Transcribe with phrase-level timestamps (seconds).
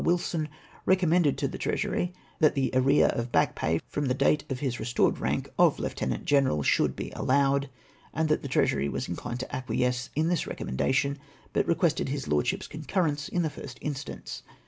[0.03, 0.49] Wilson,
[0.87, 4.79] recommended to the Treasury that the arrear of bach pay from the date of his
[4.79, 7.69] restored rank of Lieut Genercd shoidd be alloiued*,
[8.11, 11.19] and that the Treasury was inclined to acquiesce in this recommenda tion,
[11.53, 14.41] but requested his Lordship's concurrence in the first instance.